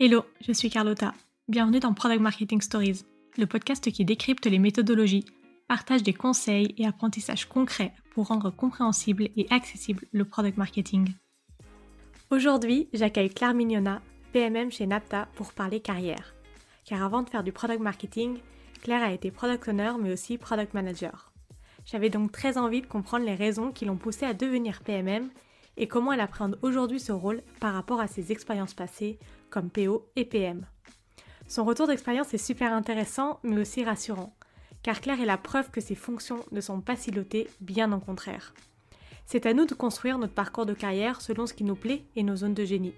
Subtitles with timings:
[0.00, 1.12] Hello, je suis Carlotta.
[1.48, 3.04] Bienvenue dans Product Marketing Stories,
[3.36, 5.24] le podcast qui décrypte les méthodologies,
[5.66, 11.08] partage des conseils et apprentissages concrets pour rendre compréhensible et accessible le product marketing.
[12.30, 14.00] Aujourd'hui, j'accueille Claire Mignona,
[14.32, 16.32] PMM chez Napta, pour parler carrière.
[16.84, 18.38] Car avant de faire du product marketing,
[18.84, 21.32] Claire a été product owner mais aussi product manager.
[21.84, 25.28] J'avais donc très envie de comprendre les raisons qui l'ont poussée à devenir PMM
[25.76, 29.18] et comment elle appréhende aujourd'hui ce rôle par rapport à ses expériences passées
[29.50, 30.66] comme PO et PM.
[31.46, 34.36] Son retour d'expérience est super intéressant mais aussi rassurant,
[34.82, 38.54] car Claire est la preuve que ses fonctions ne sont pas silotées, bien au contraire.
[39.26, 42.22] C'est à nous de construire notre parcours de carrière selon ce qui nous plaît et
[42.22, 42.94] nos zones de génie.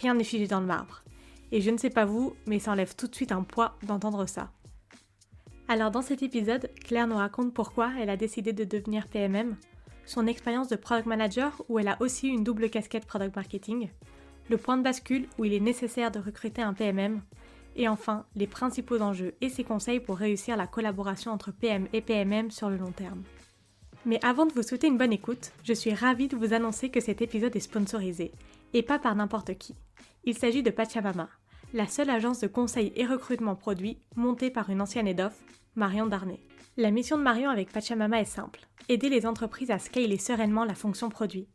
[0.00, 1.02] Rien n'est figé dans le marbre.
[1.50, 4.26] Et je ne sais pas vous, mais ça enlève tout de suite un poids d'entendre
[4.26, 4.50] ça.
[5.68, 9.56] Alors dans cet épisode, Claire nous raconte pourquoi elle a décidé de devenir PMM,
[10.04, 13.90] son expérience de product manager où elle a aussi une double casquette product marketing,
[14.48, 17.20] le point de bascule où il est nécessaire de recruter un PMM,
[17.76, 22.00] et enfin les principaux enjeux et ses conseils pour réussir la collaboration entre PM et
[22.00, 23.22] PMM sur le long terme.
[24.04, 27.00] Mais avant de vous souhaiter une bonne écoute, je suis ravie de vous annoncer que
[27.00, 28.32] cet épisode est sponsorisé,
[28.74, 29.74] et pas par n'importe qui.
[30.24, 31.28] Il s'agit de Pachamama,
[31.72, 35.40] la seule agence de conseil et recrutement produit montée par une ancienne head-off,
[35.76, 36.40] Marion Darnay.
[36.76, 40.74] La mission de Marion avec Pachamama est simple aider les entreprises à scaler sereinement la
[40.74, 41.48] fonction produit.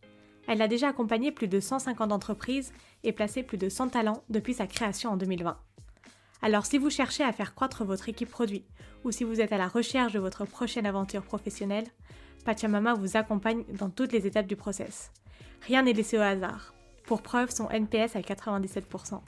[0.48, 4.54] Elle a déjà accompagné plus de 150 entreprises et placé plus de 100 talents depuis
[4.54, 5.58] sa création en 2020.
[6.42, 8.64] Alors si vous cherchez à faire croître votre équipe produit
[9.04, 11.88] ou si vous êtes à la recherche de votre prochaine aventure professionnelle,
[12.46, 15.12] Pachamama vous accompagne dans toutes les étapes du process.
[15.66, 16.74] Rien n'est laissé au hasard.
[17.06, 19.22] Pour preuve, son NPS à 97%.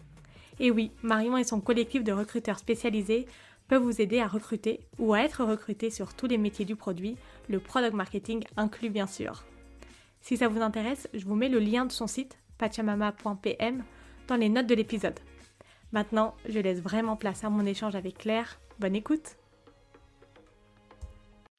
[0.59, 3.25] Et oui, Marion et son collectif de recruteurs spécialisés
[3.67, 7.17] peuvent vous aider à recruter ou à être recruté sur tous les métiers du produit,
[7.47, 9.43] le product marketing inclus bien sûr.
[10.21, 13.83] Si ça vous intéresse, je vous mets le lien de son site pachamama.pm
[14.27, 15.19] dans les notes de l'épisode.
[15.91, 18.59] Maintenant, je laisse vraiment place à mon échange avec Claire.
[18.79, 19.37] Bonne écoute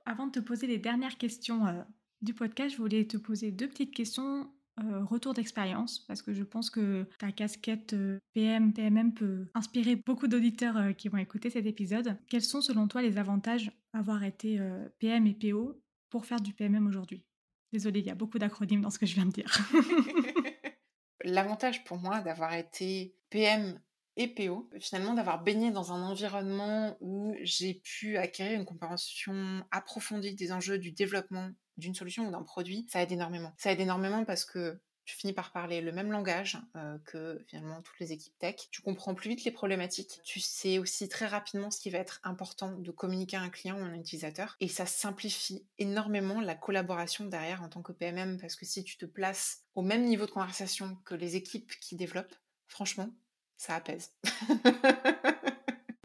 [0.07, 1.83] Avant de te poser les dernières questions euh,
[2.23, 4.49] du podcast, je voulais te poser deux petites questions
[4.79, 7.97] euh, retour d'expérience parce que je pense que ta casquette
[8.35, 12.17] PM, euh, PMM peut inspirer beaucoup d'auditeurs qui vont écouter cet épisode.
[12.29, 14.61] Quels sont selon toi les avantages d'avoir été
[15.01, 17.25] PM et PO pour faire du PMM aujourd'hui?
[17.73, 19.59] Désolée, il y a beaucoup d'acronymes dans ce que je viens de dire.
[21.25, 23.81] L'avantage pour moi d'avoir été PM
[24.17, 30.35] et PO, finalement d'avoir baigné dans un environnement où j'ai pu acquérir une compréhension approfondie
[30.35, 33.53] des enjeux du développement d'une solution ou d'un produit, ça aide énormément.
[33.57, 37.83] Ça aide énormément parce que tu finis par parler le même langage euh, que finalement
[37.83, 38.69] toutes les équipes tech.
[38.71, 40.21] Tu comprends plus vite les problématiques.
[40.25, 43.79] Tu sais aussi très rapidement ce qui va être important de communiquer à un client
[43.79, 44.57] ou à un utilisateur.
[44.61, 48.97] Et ça simplifie énormément la collaboration derrière en tant que PMM parce que si tu
[48.97, 52.37] te places au même niveau de conversation que les équipes qui développent,
[52.67, 53.11] franchement,
[53.57, 54.13] ça apaise.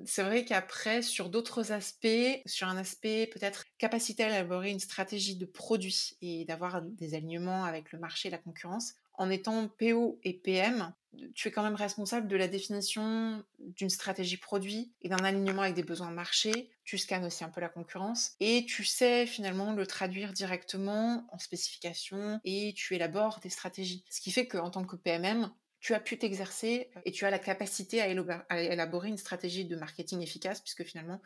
[0.06, 5.36] c'est vrai qu'après, sur d'autres aspects, sur un aspect peut-être capacité à élaborer une stratégie
[5.36, 10.20] de produit et d'avoir des alignements avec le marché et la concurrence, en étant PO
[10.24, 10.94] et PM,
[11.34, 15.76] tu es quand même responsable de la définition d'une stratégie produit et d'un alignement avec
[15.76, 16.70] des besoins de marché.
[16.84, 21.40] Tu scannes aussi un peu la concurrence et tu sais finalement le traduire directement en
[21.40, 24.04] spécification et tu élabores des stratégies.
[24.10, 25.50] Ce qui fait qu'en tant que PMM,
[25.86, 28.08] tu as pu t'exercer et tu as la capacité à,
[28.60, 31.22] élaborer une stratégie de marketing efficace, puisque finalement,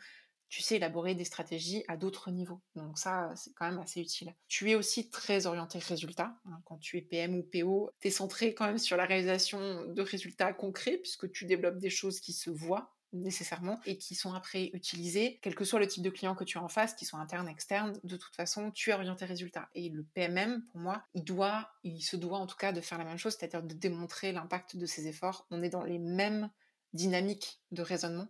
[0.50, 2.60] tu sais élaborer des stratégies à d'autres niveaux.
[2.74, 4.34] Donc ça, c'est quand même assez utile.
[4.48, 6.36] Tu es aussi très orienté résultat.
[6.44, 6.60] Hein.
[6.66, 10.02] Quand tu es PM ou PO, tu es centré quand même sur la réalisation de
[10.02, 14.70] résultats concrets, puisque tu développes des choses qui se voient nécessairement et qui sont après
[14.72, 17.18] utilisés, quel que soit le type de client que tu as en face, qu'ils soient
[17.18, 19.68] internes, externes, de toute façon, tu es orienté résultat.
[19.74, 22.98] Et le PMM, pour moi, il doit, il se doit en tout cas de faire
[22.98, 25.46] la même chose, c'est-à-dire de démontrer l'impact de ses efforts.
[25.50, 26.50] On est dans les mêmes
[26.92, 28.28] dynamiques de raisonnement.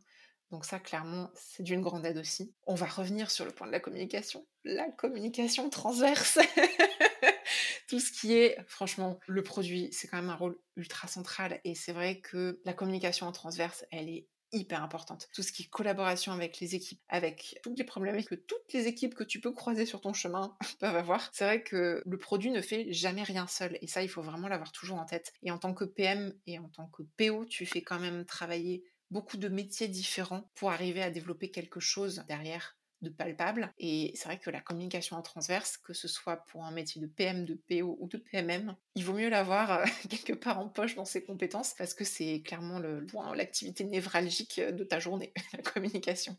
[0.50, 2.52] Donc ça, clairement, c'est d'une grande aide aussi.
[2.66, 4.44] On va revenir sur le point de la communication.
[4.64, 6.38] La communication transverse.
[7.88, 11.60] Tout ce qui est, franchement, le produit, c'est quand même un rôle ultra central.
[11.64, 15.28] Et c'est vrai que la communication en transverse, elle est hyper importante.
[15.34, 18.86] Tout ce qui est collaboration avec les équipes, avec toutes les problèmes que toutes les
[18.86, 21.30] équipes que tu peux croiser sur ton chemin peuvent avoir.
[21.32, 24.48] C'est vrai que le produit ne fait jamais rien seul et ça, il faut vraiment
[24.48, 25.32] l'avoir toujours en tête.
[25.42, 28.84] Et en tant que PM et en tant que PO, tu fais quand même travailler
[29.10, 33.72] beaucoup de métiers différents pour arriver à développer quelque chose derrière de palpable.
[33.78, 37.06] Et c'est vrai que la communication en transverse, que ce soit pour un métier de
[37.06, 40.94] PM, de PO ou de PMM, il vaut mieux l'avoir euh, quelque part en poche
[40.94, 45.32] dans ses compétences parce que c'est clairement le point, l'activité névralgique euh, de ta journée,
[45.52, 46.36] la communication.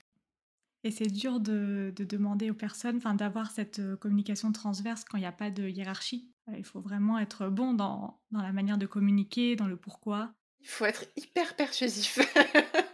[0.83, 5.27] Et c'est dur de, demander aux personnes d'avoir cette euh, communication transverse quand il n'y
[5.27, 6.27] a pas de hiérarchie.
[6.57, 10.33] Il faut vraiment être bon dans, dans la manière de communiquer, dans le pourquoi.
[10.59, 12.19] Il faut être hyper persuasif.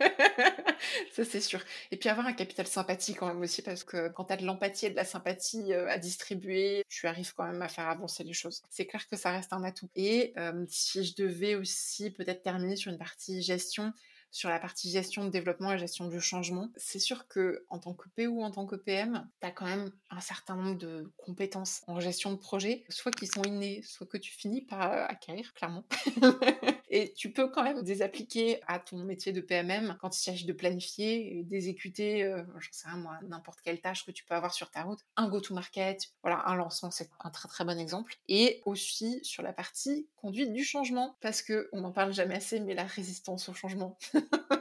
[1.11, 1.61] ça, c'est sûr.
[1.91, 4.45] Et puis avoir un capital sympathie quand même aussi, parce que quand tu as de
[4.45, 8.23] l'empathie et de la sympathie euh, à distribuer, tu arrives quand même à faire avancer
[8.23, 8.61] les choses.
[8.69, 9.89] C'est clair que ça reste un atout.
[9.95, 13.93] Et euh, si je devais aussi peut-être terminer sur une partie gestion,
[14.31, 16.69] sur la partie gestion de développement et gestion du changement.
[16.75, 19.65] C'est sûr que en tant que PO ou en tant que PM, tu as quand
[19.65, 24.05] même un certain nombre de compétences en gestion de projet, soit qui sont innées, soit
[24.05, 25.85] que tu finis par acquérir, clairement.
[26.89, 30.45] et tu peux quand même les appliquer à ton métier de PMM quand il s'agit
[30.45, 34.53] de planifier d'exécuter, euh, j'en sais rien moi, n'importe quelle tâche que tu peux avoir
[34.53, 34.99] sur ta route.
[35.15, 38.15] Un go-to-market, voilà, un lancement, c'est un très très bon exemple.
[38.27, 42.59] Et aussi sur la partie conduite du changement, parce que on n'en parle jamais assez,
[42.59, 43.97] mais la résistance au changement.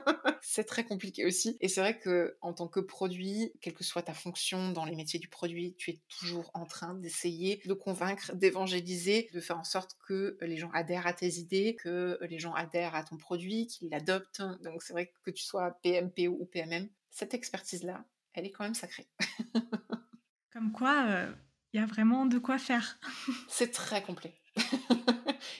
[0.48, 1.56] c'est très compliqué aussi.
[1.60, 4.94] Et c'est vrai que en tant que produit, quelle que soit ta fonction dans les
[4.94, 9.64] métiers du produit, tu es toujours en train d'essayer de convaincre, d'évangéliser, de faire en
[9.64, 13.66] sorte que les gens adhèrent à tes idées, que les gens adhèrent à ton produit,
[13.66, 14.40] qu'ils l'adoptent.
[14.62, 18.74] Donc c'est vrai que tu sois PMPO ou PMM, cette expertise-là, elle est quand même
[18.74, 19.08] sacrée.
[20.52, 21.32] Comme quoi, euh,
[21.72, 23.00] il y a vraiment de quoi faire.
[23.48, 24.38] c'est très complet.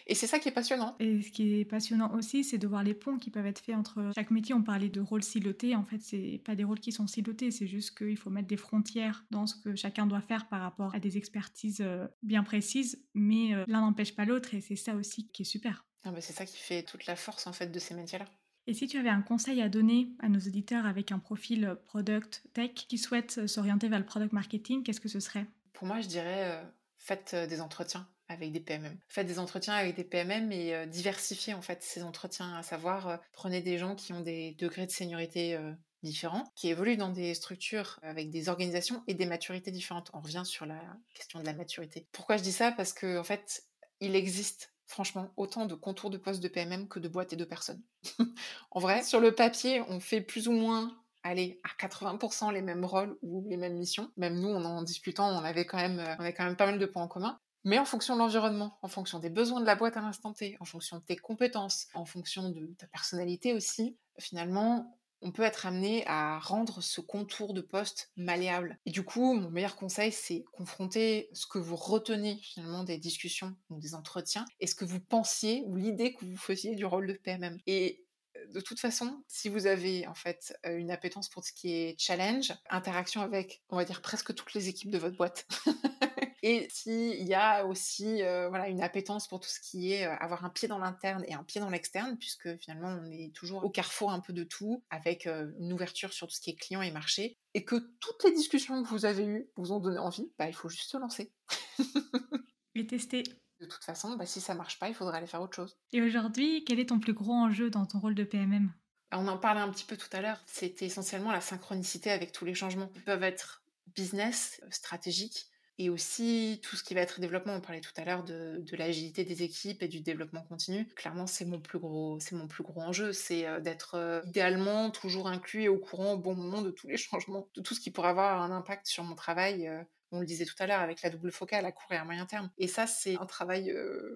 [0.09, 0.95] Et c'est ça qui est passionnant.
[1.01, 3.75] Et ce qui est passionnant aussi, c'est de voir les ponts qui peuvent être faits
[3.75, 4.55] entre chaque métier.
[4.55, 5.75] On parlait de rôles silotés.
[5.75, 8.57] En fait, c'est pas des rôles qui sont silotés, c'est juste qu'il faut mettre des
[8.57, 13.05] frontières dans ce que chacun doit faire par rapport à des expertises euh, bien précises.
[13.15, 15.85] Mais euh, l'un n'empêche pas l'autre et c'est ça aussi qui est super.
[16.05, 18.27] Ah bah, c'est ça qui fait toute la force en fait de ces métiers-là.
[18.69, 22.45] Et si tu avais un conseil à donner à nos auditeurs avec un profil product
[22.53, 25.47] tech qui souhaitent s'orienter vers le product marketing, qu'est-ce que ce serait?
[25.73, 26.65] Pour moi, je dirais euh,
[26.99, 28.99] faites des entretiens avec des PMM.
[29.09, 33.09] Faites des entretiens avec des PMM et euh, diversifiez en fait ces entretiens, à savoir
[33.09, 37.09] euh, prenez des gens qui ont des degrés de seniorité euh, différents, qui évoluent dans
[37.09, 40.11] des structures avec des organisations et des maturités différentes.
[40.13, 40.81] On revient sur la
[41.15, 42.07] question de la maturité.
[42.13, 42.73] Pourquoi je dis ça?
[42.73, 43.65] Parce que en fait,
[44.01, 47.45] il existe franchement autant de contours de postes de PMM que de boîtes et de
[47.45, 47.83] personnes.
[48.71, 52.85] en vrai, sur le papier, on fait plus ou moins aller à 80% les mêmes
[52.85, 54.13] rôles ou les mêmes missions.
[54.17, 56.87] Même nous, en discutant, on avait quand même, on avait quand même pas mal de
[56.87, 57.41] points en commun.
[57.67, 60.57] Mais en fonction de l'environnement, en fonction des besoins de la boîte à l'instant T,
[60.61, 65.67] en fonction de tes compétences, en fonction de ta personnalité aussi, finalement, on peut être
[65.67, 68.79] amené à rendre ce contour de poste malléable.
[68.87, 73.57] Et du coup, mon meilleur conseil, c'est confronter ce que vous retenez finalement des discussions
[73.69, 77.09] ou des entretiens et ce que vous pensiez ou l'idée que vous faisiez du rôle
[77.09, 77.59] de PMM.
[77.67, 78.05] Et
[78.37, 81.73] euh, de toute façon, si vous avez en fait euh, une appétence pour ce qui
[81.73, 85.49] est challenge, interaction avec, on va dire, presque toutes les équipes de votre boîte,
[86.49, 90.15] Et s'il y a aussi euh, voilà, une appétence pour tout ce qui est euh,
[90.21, 93.65] avoir un pied dans l'interne et un pied dans l'externe, puisque finalement on est toujours
[93.65, 96.55] au carrefour un peu de tout, avec euh, une ouverture sur tout ce qui est
[96.55, 99.99] client et marché, et que toutes les discussions que vous avez eues vous ont donné
[99.99, 101.33] envie, bah, il faut juste se lancer.
[102.77, 103.25] et tester.
[103.59, 105.77] De toute façon, bah, si ça marche pas, il faudra aller faire autre chose.
[105.93, 108.73] Et aujourd'hui, quel est ton plus gros enjeu dans ton rôle de PMM
[109.11, 112.45] On en parlait un petit peu tout à l'heure, c'était essentiellement la synchronicité avec tous
[112.45, 113.65] les changements qui peuvent être
[113.97, 117.55] business, stratégiques, et aussi tout ce qui va être développement.
[117.55, 120.87] On parlait tout à l'heure de, l'agilité des équipes et du développement continu.
[120.97, 124.91] Clairement, c'est mon plus gros, c'est mon plus gros enjeu, c'est euh, d'être euh, idéalement
[124.91, 127.81] toujours inclus et au courant au bon moment de tous les changements, de tout ce
[127.81, 129.69] qui pourrait avoir un impact sur mon travail.
[129.69, 129.83] Euh,
[130.13, 132.27] on le disait tout à l'heure avec la double focale à court et à moyen
[132.27, 132.51] terme.
[132.59, 133.75] Et ça, c'est un travail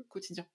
[0.09, 0.47] quotidien.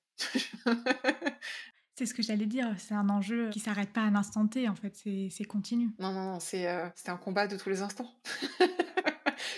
[1.97, 4.68] C'est ce que j'allais dire, c'est un enjeu qui s'arrête pas à un instant T,
[4.68, 5.90] en fait, c'est continu.
[6.00, 8.14] Non, non, non, c'est un combat de tous les instants.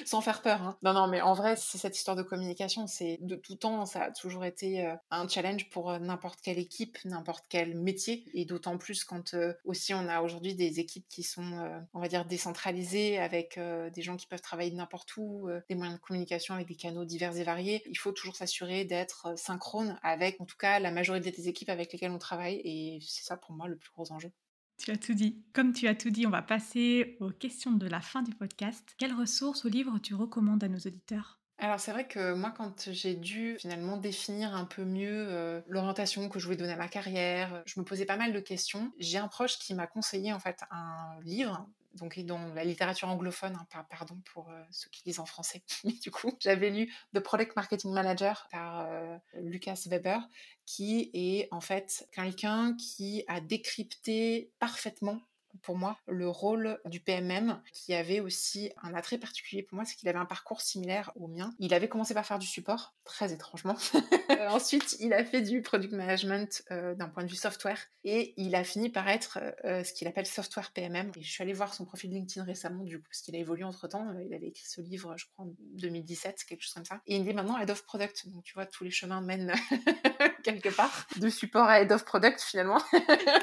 [0.08, 0.62] sans faire peur.
[0.62, 0.78] Hein.
[0.84, 2.88] Non, non, mais en vrai, c'est cette histoire de communication.
[2.88, 6.60] C'est de tout temps, ça a toujours été euh, un challenge pour euh, n'importe quelle
[6.60, 8.26] équipe, n'importe quel métier.
[8.34, 12.08] Et d'autant plus quand euh, aussi on a aujourd'hui des équipes qui sont, on va
[12.08, 13.60] dire, décentralisées, avec
[13.94, 17.36] des gens qui peuvent travailler n'importe où, des moyens de communication avec des canaux divers
[17.38, 17.84] et variés.
[17.90, 21.92] Il faut toujours s'assurer d'être synchrone avec, en tout cas, la majorité des équipes avec
[21.92, 22.62] lesquelles on travaille.
[22.64, 24.32] Et c'est ça pour moi le plus gros enjeu.
[24.78, 25.44] Tu as tout dit.
[25.54, 28.96] Comme tu as tout dit, on va passer aux questions de la fin du podcast.
[28.98, 31.40] Quelles ressources ou livres tu recommandes à nos auditeurs?
[31.60, 36.30] Alors c'est vrai que moi quand j'ai dû finalement définir un peu mieux euh, l'orientation
[36.30, 38.92] que je voulais donner à ma carrière, je me posais pas mal de questions.
[39.00, 41.68] J'ai un proche qui m'a conseillé en fait un livre
[41.98, 45.64] donc dans la littérature anglophone, hein, pardon pour euh, ceux qui lisent en français.
[45.84, 50.22] Mais du coup, j'avais lu The Product Marketing Manager par euh, Lucas Weber,
[50.66, 55.22] qui est en fait quelqu'un qui a décrypté parfaitement
[55.62, 59.96] pour moi le rôle du PMM qui avait aussi un attrait particulier pour moi, c'est
[59.96, 61.54] qu'il avait un parcours similaire au mien.
[61.60, 63.76] Il avait commencé par faire du support, très étrangement.
[64.30, 68.34] Euh, ensuite, il a fait du product management euh, d'un point de vue software et
[68.38, 71.12] il a fini par être euh, ce qu'il appelle software PMM.
[71.16, 73.64] Et je suis allée voir son profil LinkedIn récemment du coup parce qu'il a évolué
[73.64, 74.14] entre temps.
[74.20, 77.02] il avait écrit ce livre, je crois, en 2017, quelque chose comme ça.
[77.08, 78.28] Et il est maintenant head of product.
[78.28, 79.54] Donc tu vois, tous les chemins mènent
[80.48, 82.82] quelque part, de support à Head of Product finalement.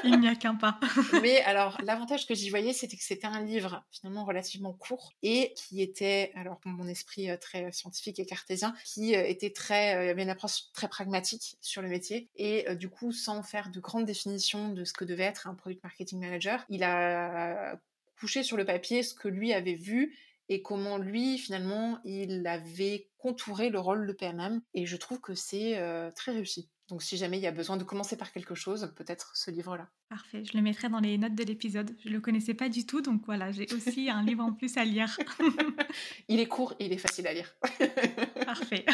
[0.03, 0.79] Il n'y a qu'un pas.
[1.21, 5.53] Mais alors, l'avantage que j'y voyais, c'était que c'était un livre finalement relativement court et
[5.55, 9.95] qui était, alors pour mon esprit euh, très scientifique et cartésien, qui euh, était très,
[9.95, 13.79] euh, avait une approche très pragmatique sur le métier et du coup, sans faire de
[13.79, 17.79] grandes définitions de ce que devait être un product marketing manager, il a
[18.19, 20.17] couché sur le papier ce que lui avait vu
[20.49, 24.61] et comment lui, finalement, il avait contouré le rôle de PMM.
[24.73, 25.81] Et je trouve que c'est
[26.15, 26.69] très réussi.
[26.87, 29.89] Donc si jamais il y a besoin de commencer par quelque chose, peut-être ce livre-là.
[30.07, 31.95] Parfait, je le mettrai dans les notes de l'épisode.
[32.03, 34.77] Je ne le connaissais pas du tout, donc voilà, j'ai aussi un livre en plus
[34.77, 35.17] à lire.
[36.27, 37.55] il est court et il est facile à lire.
[38.45, 38.85] Parfait.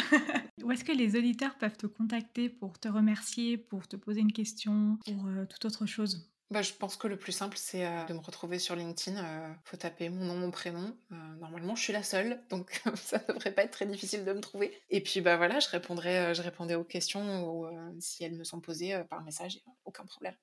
[0.62, 4.32] Où est-ce que les auditeurs peuvent te contacter pour te remercier, pour te poser une
[4.32, 6.32] question, pour toute autre chose?
[6.52, 9.24] Bah, je pense que le plus simple, c'est euh, de me retrouver sur LinkedIn.
[9.24, 10.94] Euh, faut taper mon nom, mon prénom.
[11.10, 14.32] Euh, normalement, je suis la seule, donc ça ne devrait pas être très difficile de
[14.32, 14.72] me trouver.
[14.90, 16.34] Et puis, bah voilà, je répondrai,
[16.76, 20.34] aux questions si elles me sont posées par message, aucun problème.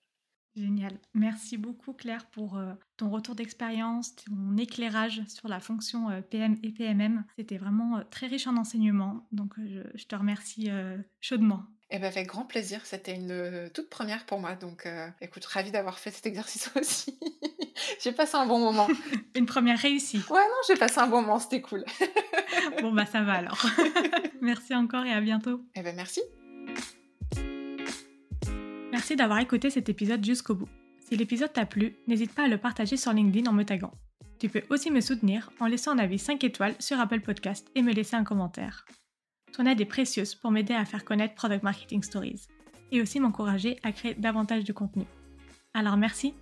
[0.56, 1.00] Génial.
[1.14, 2.60] Merci beaucoup Claire pour
[2.98, 7.24] ton retour d'expérience, ton éclairage sur la fonction PM et PMM.
[7.38, 10.70] C'était vraiment très riche en enseignements, donc je te remercie
[11.22, 11.66] chaudement.
[11.92, 15.44] Eh ben, avec grand plaisir, c'était une euh, toute première pour moi, donc euh, écoute,
[15.46, 17.18] ravie d'avoir fait cet exercice aussi.
[18.04, 18.88] j'ai passé un bon moment.
[19.36, 20.22] une première réussie.
[20.30, 21.84] Ouais, non, j'ai passé un bon moment, c'était cool.
[22.82, 23.66] bon, bah ça va alors.
[24.40, 25.62] merci encore et à bientôt.
[25.74, 26.22] Eh ben, merci.
[28.92, 30.70] Merci d'avoir écouté cet épisode jusqu'au bout.
[31.00, 33.94] Si l'épisode t'a plu, n'hésite pas à le partager sur LinkedIn en me taguant.
[34.38, 37.82] Tu peux aussi me soutenir en laissant un avis 5 étoiles sur Apple Podcast et
[37.82, 38.86] me laisser un commentaire.
[39.54, 42.48] Ton aide est précieuse pour m'aider à faire connaître Product Marketing Stories
[42.92, 45.06] et aussi m'encourager à créer davantage de contenu.
[45.74, 46.34] Alors merci